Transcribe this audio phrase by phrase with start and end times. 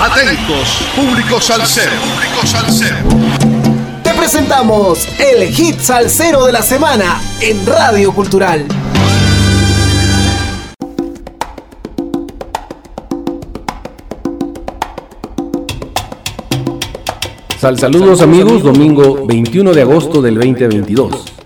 [0.00, 1.90] Atentos, público salsero.
[1.90, 2.98] Público salsero.
[4.04, 8.64] Te presentamos el hit salsero de la semana en Radio Cultural.
[17.58, 21.37] Sal saludos amigos, domingo 21 de agosto del 2022.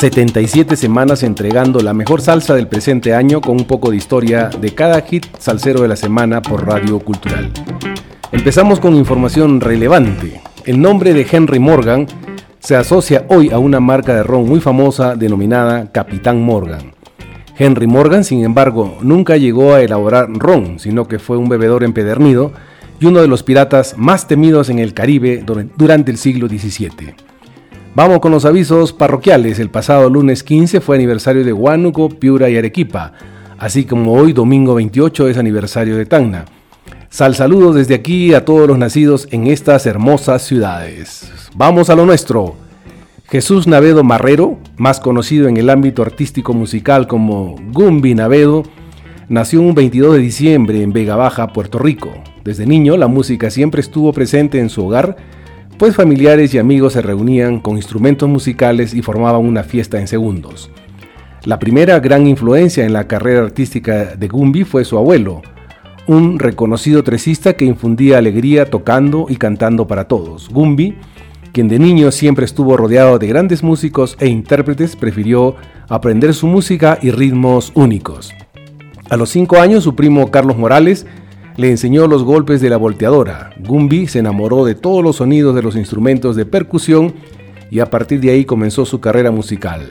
[0.00, 4.74] 77 semanas entregando la mejor salsa del presente año con un poco de historia de
[4.74, 7.52] cada hit salsero de la semana por Radio Cultural.
[8.32, 10.40] Empezamos con información relevante.
[10.64, 12.06] El nombre de Henry Morgan
[12.60, 16.94] se asocia hoy a una marca de ron muy famosa denominada Capitán Morgan.
[17.58, 22.52] Henry Morgan, sin embargo, nunca llegó a elaborar ron, sino que fue un bebedor empedernido
[23.00, 25.44] y uno de los piratas más temidos en el Caribe
[25.76, 27.29] durante el siglo XVII.
[27.92, 29.58] Vamos con los avisos parroquiales.
[29.58, 33.14] El pasado lunes 15 fue aniversario de Huánuco, Piura y Arequipa,
[33.58, 36.44] así como hoy domingo 28 es aniversario de Tacna.
[37.08, 41.32] Sal saludos desde aquí a todos los nacidos en estas hermosas ciudades.
[41.56, 42.54] Vamos a lo nuestro.
[43.28, 48.62] Jesús Navedo Marrero, más conocido en el ámbito artístico musical como Gumbi Navedo,
[49.28, 52.12] nació un 22 de diciembre en Vega Baja, Puerto Rico.
[52.44, 55.16] Desde niño la música siempre estuvo presente en su hogar,
[55.80, 60.70] pues familiares y amigos se reunían con instrumentos musicales y formaban una fiesta en segundos.
[61.44, 65.40] La primera gran influencia en la carrera artística de Gumbi fue su abuelo,
[66.06, 70.50] un reconocido tresista que infundía alegría tocando y cantando para todos.
[70.50, 70.98] Gumbi,
[71.50, 75.56] quien de niño siempre estuvo rodeado de grandes músicos e intérpretes, prefirió
[75.88, 78.34] aprender su música y ritmos únicos.
[79.08, 81.06] A los cinco años su primo Carlos Morales
[81.60, 83.50] le enseñó los golpes de la volteadora.
[83.58, 87.12] Gumbi se enamoró de todos los sonidos de los instrumentos de percusión
[87.70, 89.90] y a partir de ahí comenzó su carrera musical.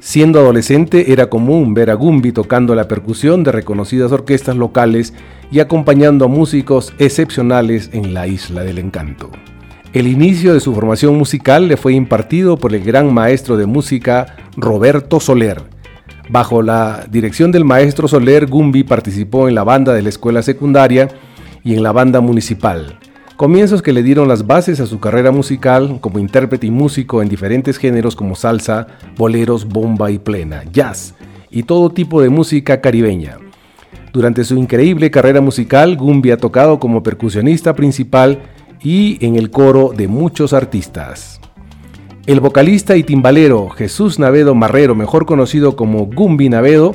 [0.00, 5.12] Siendo adolescente era común ver a Gumbi tocando la percusión de reconocidas orquestas locales
[5.50, 9.30] y acompañando a músicos excepcionales en la Isla del Encanto.
[9.92, 14.34] El inicio de su formación musical le fue impartido por el gran maestro de música
[14.56, 15.62] Roberto Soler,
[16.28, 21.08] Bajo la dirección del maestro Soler, Gumbi participó en la banda de la escuela secundaria
[21.62, 22.98] y en la banda municipal.
[23.36, 27.28] Comienzos que le dieron las bases a su carrera musical como intérprete y músico en
[27.28, 28.86] diferentes géneros como salsa,
[29.16, 31.14] boleros, bomba y plena, jazz
[31.50, 33.38] y todo tipo de música caribeña.
[34.12, 38.40] Durante su increíble carrera musical, Gumbi ha tocado como percusionista principal
[38.82, 41.35] y en el coro de muchos artistas.
[42.26, 46.92] El vocalista y timbalero Jesús Navedo Marrero, mejor conocido como Gumbi Navedo,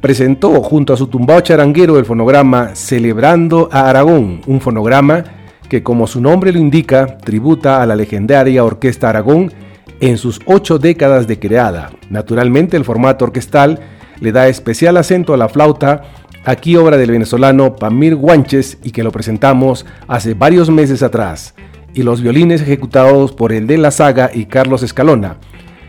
[0.00, 5.22] presentó junto a su tumbao charanguero el fonograma Celebrando a Aragón, un fonograma
[5.68, 9.52] que como su nombre lo indica, tributa a la legendaria Orquesta Aragón
[10.00, 11.92] en sus ocho décadas de creada.
[12.10, 13.78] Naturalmente el formato orquestal
[14.18, 16.02] le da especial acento a la flauta,
[16.44, 21.54] aquí obra del venezolano Pamir Guanches y que lo presentamos hace varios meses atrás
[21.98, 25.38] y los violines ejecutados por el de la saga y Carlos Escalona,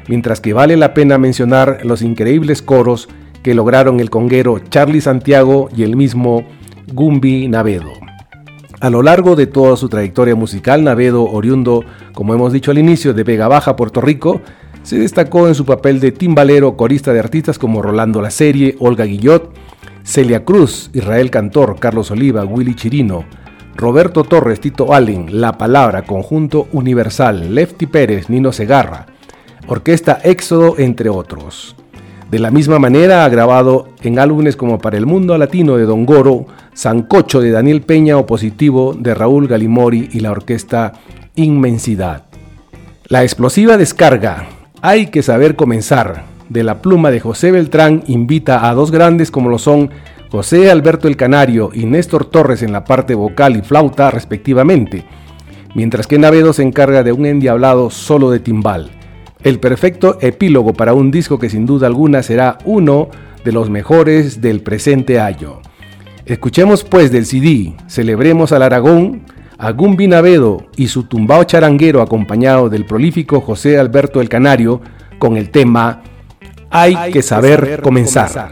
[0.07, 3.07] mientras que vale la pena mencionar los increíbles coros
[3.43, 6.47] que lograron el conguero Charlie Santiago y el mismo
[6.91, 7.91] Gumbi Navedo.
[8.79, 13.13] A lo largo de toda su trayectoria musical, Navedo, oriundo, como hemos dicho al inicio,
[13.13, 14.41] de Vega Baja, Puerto Rico,
[14.81, 19.05] se destacó en su papel de timbalero, corista de artistas como Rolando La Serie, Olga
[19.05, 19.53] Guillot,
[20.03, 23.25] Celia Cruz, Israel Cantor, Carlos Oliva, Willy Chirino,
[23.79, 29.05] Roberto Torres, Tito Allen, La Palabra, Conjunto Universal, Lefty Pérez, Nino Segarra,
[29.67, 31.77] Orquesta Éxodo, entre otros.
[32.29, 36.05] De la misma manera ha grabado en álbumes como Para el Mundo Latino de Don
[36.05, 40.91] Goro, Sancocho de Daniel Peña Opositivo de Raúl Galimori y la orquesta
[41.35, 42.25] Inmensidad.
[43.05, 44.49] La explosiva descarga,
[44.81, 49.49] Hay que saber comenzar, de la pluma de José Beltrán invita a dos grandes como
[49.49, 49.89] lo son
[50.31, 55.03] José Alberto el Canario y Néstor Torres en la parte vocal y flauta respectivamente,
[55.73, 58.91] mientras que Navedo se encarga de un endiablado solo de timbal.
[59.43, 63.09] El perfecto epílogo para un disco que sin duda alguna será uno
[63.43, 65.61] de los mejores del presente año.
[66.25, 69.23] Escuchemos pues del CD, celebremos al Aragón,
[69.57, 74.79] a Gumbi Navedo y su tumbao charanguero acompañado del prolífico José Alberto el Canario
[75.17, 76.03] con el tema
[76.69, 78.51] Hay, que saber, comenzar.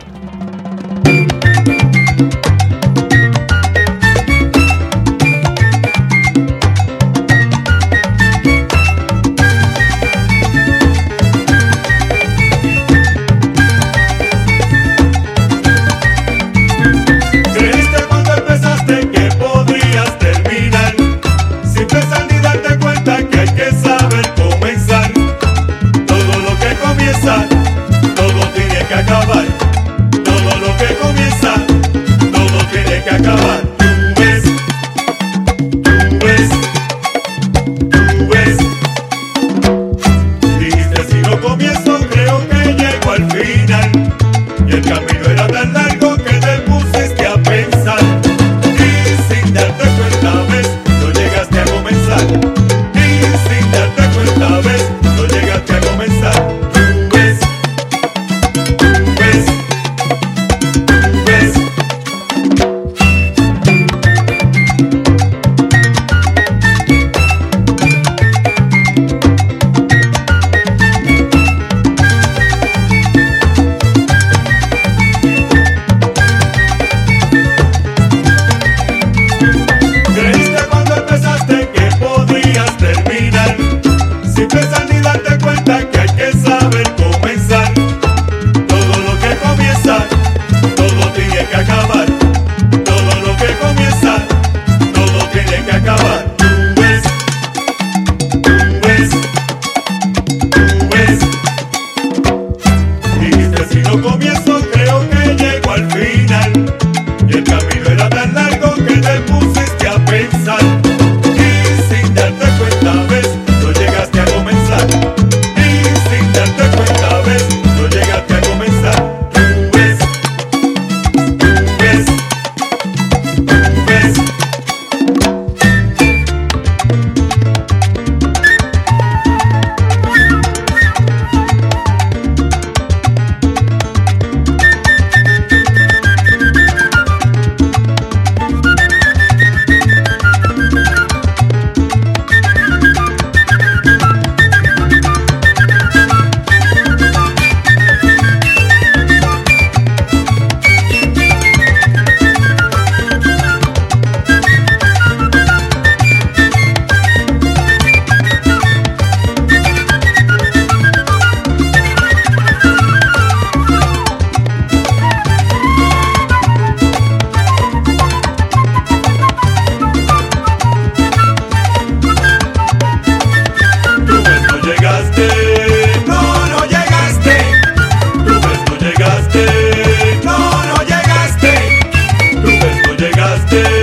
[183.38, 183.76] Las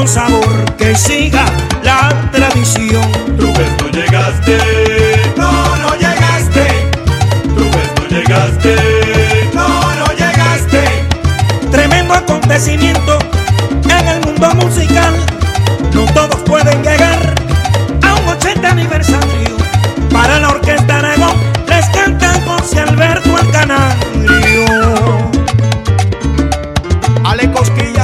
[0.00, 1.44] con sabor que siga
[1.82, 3.04] la tradición.
[3.38, 4.58] Tú ves, no llegaste,
[5.36, 6.88] no, no llegaste.
[7.54, 8.76] Tú ves, no llegaste,
[9.52, 10.82] no, no llegaste.
[11.70, 13.18] Tremendo acontecimiento
[13.90, 15.14] en el mundo musical.
[15.92, 17.34] No todos pueden llegar
[18.02, 19.56] a un 80 aniversario.
[20.10, 21.36] Para la orquesta Aragón
[21.68, 24.64] les canta José Alberto el Canario.
[27.22, 27.99] Ale Cosquilla.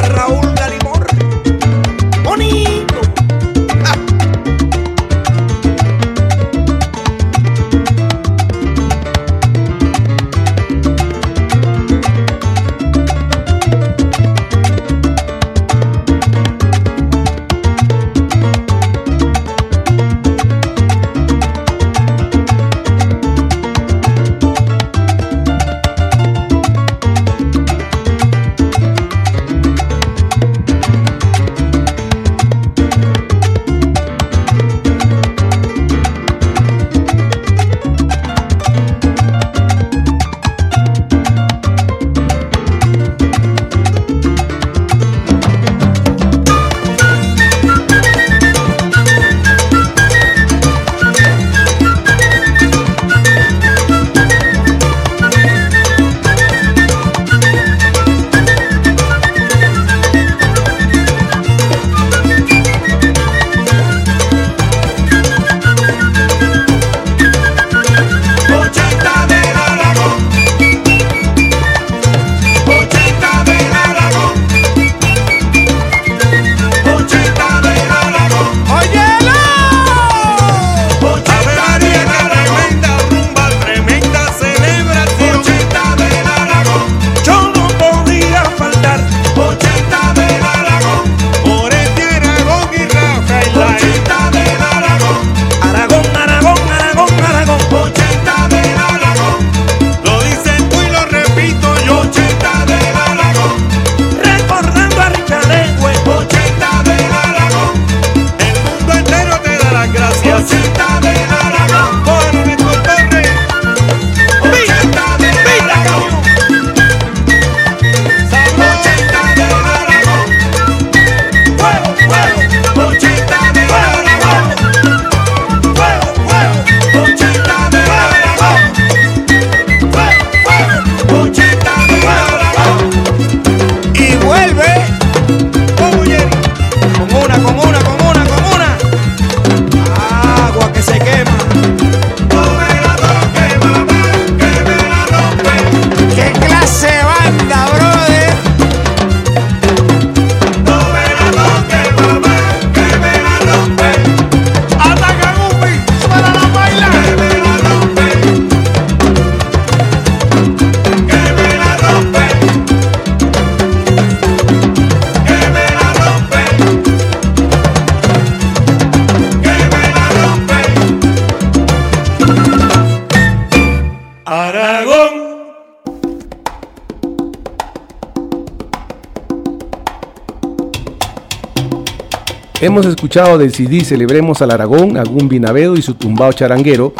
[182.66, 186.94] Hemos escuchado del CD Celebremos al Aragón, Agún Binavedo y su tumbao charanguero,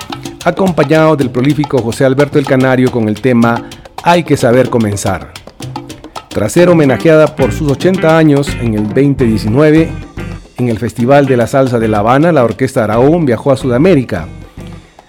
[0.44, 3.68] acompañado del prolífico José Alberto el Canario con el tema
[4.04, 5.32] Hay que saber comenzar.
[6.28, 9.88] Tras ser homenajeada por sus 80 años en el 2019,
[10.58, 14.28] en el Festival de la Salsa de La Habana, la Orquesta Aragón viajó a Sudamérica.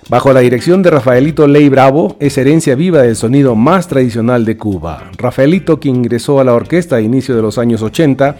[0.09, 4.57] Bajo la dirección de Rafaelito Ley Bravo, es herencia viva del sonido más tradicional de
[4.57, 5.11] Cuba.
[5.17, 8.37] Rafaelito, quien ingresó a la orquesta a inicio de los años 80,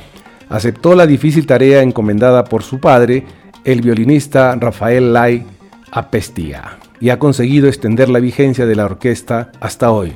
[0.50, 3.26] aceptó la difícil tarea encomendada por su padre,
[3.64, 5.46] el violinista Rafael Lai
[5.92, 10.14] Apestía, y ha conseguido extender la vigencia de la orquesta hasta hoy.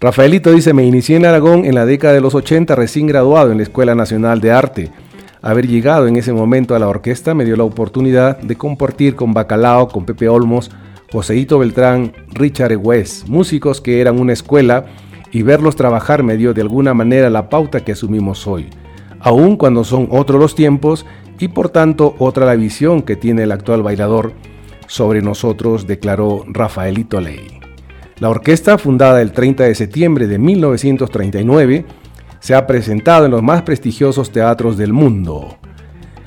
[0.00, 3.58] Rafaelito dice, me inicié en Aragón en la década de los 80 recién graduado en
[3.58, 4.90] la Escuela Nacional de Arte.
[5.40, 9.32] Haber llegado en ese momento a la orquesta me dio la oportunidad de compartir con
[9.32, 10.70] Bacalao, con Pepe Olmos,
[11.10, 14.86] Joseito Beltrán, Richard Egues, músicos que eran una escuela,
[15.32, 18.68] y verlos trabajar me dio de alguna manera la pauta que asumimos hoy
[19.26, 21.04] aun cuando son otros los tiempos
[21.40, 24.34] y por tanto otra la visión que tiene el actual bailador
[24.86, 27.58] sobre nosotros, declaró Rafaelito Ley.
[28.20, 31.84] La orquesta, fundada el 30 de septiembre de 1939,
[32.38, 35.56] se ha presentado en los más prestigiosos teatros del mundo,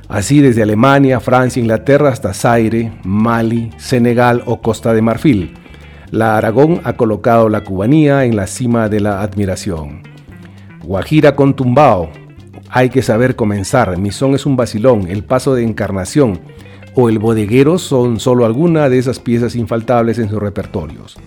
[0.10, 5.54] así desde Alemania, Francia, Inglaterra hasta Zaire, Mali, Senegal o Costa de Marfil.
[6.12, 10.02] La Aragón ha colocado la cubanía en la cima de la admiración.
[10.84, 12.10] Guajira con Tumbao,
[12.70, 13.98] hay que saber comenzar.
[13.98, 16.40] Mi son es un vacilón, el paso de encarnación
[16.96, 21.18] o el bodeguero son solo algunas de esas piezas infaltables en sus repertorios.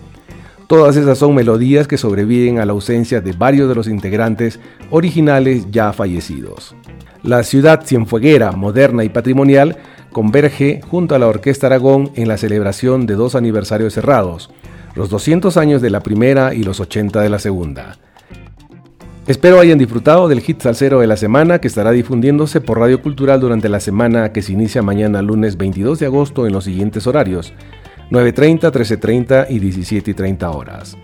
[0.67, 4.59] Todas esas son melodías que sobreviven a la ausencia de varios de los integrantes
[4.89, 6.75] originales ya fallecidos.
[7.21, 9.77] La ciudad cienfueguera, moderna y patrimonial
[10.11, 14.49] converge junto a la Orquesta Aragón en la celebración de dos aniversarios cerrados,
[14.95, 17.97] los 200 años de la primera y los 80 de la segunda.
[19.25, 23.39] Espero hayan disfrutado del hit salsero de la semana que estará difundiéndose por Radio Cultural
[23.39, 27.53] durante la semana que se inicia mañana lunes 22 de agosto en los siguientes horarios
[28.11, 30.97] 9.30, 13.30 y 17.30 horas.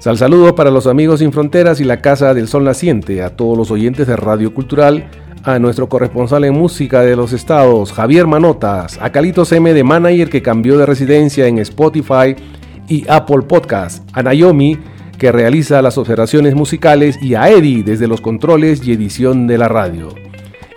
[0.00, 3.56] Sal saludo para los amigos sin fronteras y la Casa del Sol Naciente, a todos
[3.56, 5.08] los oyentes de Radio Cultural,
[5.44, 10.28] a nuestro corresponsal en música de los estados, Javier Manotas, a Calitos M de Manager
[10.28, 12.34] que cambió de residencia en Spotify
[12.88, 14.76] y Apple Podcast, a Naomi
[15.20, 19.68] que realiza las observaciones musicales, y a Eddie desde los controles y edición de la
[19.68, 20.08] radio.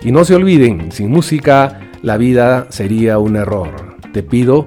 [0.02, 3.96] Y no se olviden, sin música la vida sería un error.
[4.12, 4.66] Te pido,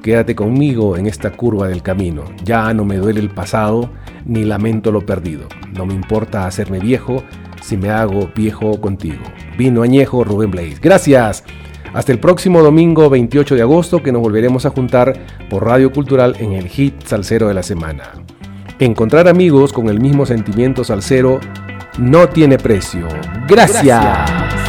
[0.00, 2.22] quédate conmigo en esta curva del camino.
[2.44, 3.90] Ya no me duele el pasado,
[4.24, 5.48] ni lamento lo perdido.
[5.76, 7.24] No me importa hacerme viejo
[7.60, 9.24] si me hago viejo contigo.
[9.58, 10.78] Vino añejo Rubén Blaze.
[10.80, 11.42] Gracias.
[11.92, 15.14] Hasta el próximo domingo 28 de agosto que nos volveremos a juntar
[15.50, 18.12] por Radio Cultural en el hit salsero de la semana.
[18.78, 21.40] Encontrar amigos con el mismo sentimiento salsero
[21.98, 23.08] no tiene precio.
[23.48, 24.65] Gracias.